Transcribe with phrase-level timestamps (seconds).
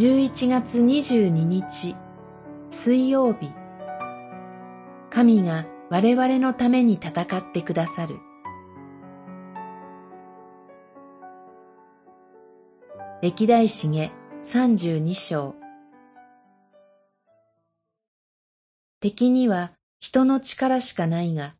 [0.00, 1.94] 11月22日
[2.70, 3.52] 水曜日。
[5.10, 8.16] 神が我々のために戦ってくださる。
[13.20, 14.10] 歴代史下
[14.42, 15.54] 32章。
[19.00, 21.56] 敵には人の力しかないが、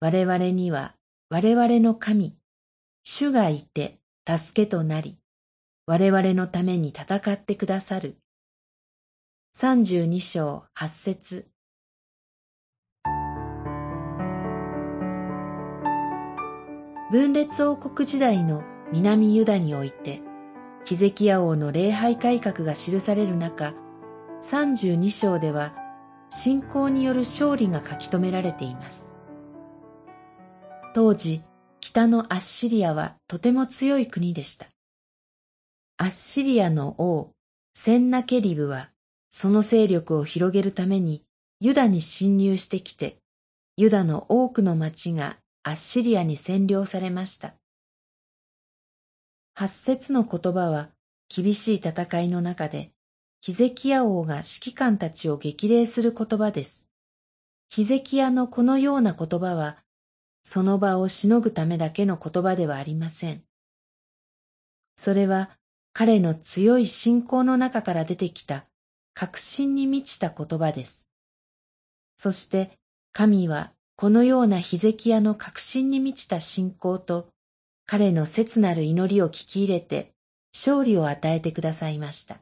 [0.00, 0.96] 我々には
[1.30, 2.34] 我々の神、
[3.04, 5.16] 主がいて助けとなり、
[5.86, 8.16] 我々のために戦ってくださる。
[9.52, 11.46] 三十二章八節
[17.12, 20.22] 分裂王国時代の南ユダにおいて、
[20.86, 23.74] ヒゼキヤ王の礼拝改革が記される中、
[24.40, 25.74] 三十二章では
[26.30, 29.12] 信仰による勝利が書き留められています。
[30.94, 31.42] 当時、
[31.80, 34.73] 北のアッシリアはとても強い国でした。
[35.96, 37.30] アッシリアの王、
[37.72, 38.90] センナケリブは、
[39.30, 41.24] その勢力を広げるために
[41.60, 43.18] ユダに侵入してきて、
[43.76, 47.54] ユダの多くの町がアッシリアに占領されました。
[49.54, 50.90] 八節の言葉は
[51.28, 52.90] 厳しい戦いの中で、
[53.40, 56.88] ヒゼキヤ王が指揮官たちを激励する言葉です。
[57.68, 59.78] ヒゼキヤのこのような言葉は、
[60.42, 63.44] その場をしのぐためだけの言葉ではありません。
[64.96, 65.50] それは
[65.94, 68.66] 彼の強い信仰の中から出てきた
[69.14, 71.08] 確信に満ちた言葉です。
[72.16, 72.72] そして
[73.12, 77.28] 神はこのようなヒゼキヤの確信に満ちた信仰と
[77.86, 80.10] 彼の切なる祈りを聞き入れて
[80.52, 82.40] 勝利を与えてくださいました。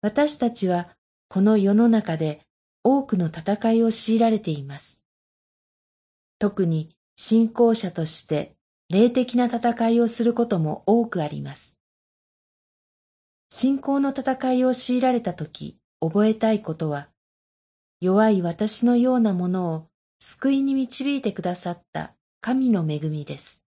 [0.00, 0.88] 私たちは
[1.28, 2.40] この世の中で
[2.82, 5.02] 多くの戦いを強いられています。
[6.38, 8.54] 特に信仰者として
[8.90, 11.76] 霊的な戦いをすることも多くあります。
[13.48, 17.08] 信仰の戦いを強いられたとき覚えたいことは、
[18.00, 19.86] 弱い私のようなものを
[20.18, 23.62] 救いに導いてくださった神の恵みです。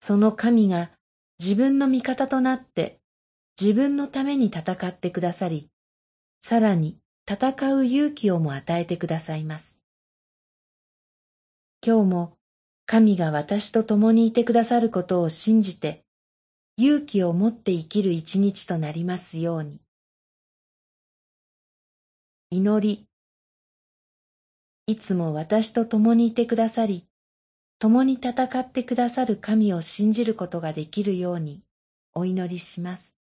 [0.00, 0.92] その神が
[1.40, 3.00] 自分の味方となって
[3.60, 5.68] 自分のために戦ってくださり、
[6.40, 6.98] さらに
[7.28, 9.80] 戦う勇気をも与えてくださいます。
[11.84, 12.36] 今日も
[12.86, 16.04] 神が私と共にいてくださることを信じて、
[16.76, 19.80] 勇気を持って生きる一日となりますように。
[22.50, 23.06] 祈り。
[24.86, 27.06] いつも私と共にいてくださり、
[27.78, 31.62] 共に戦ってくださる神を信じることができるように
[32.12, 33.16] お祈りします。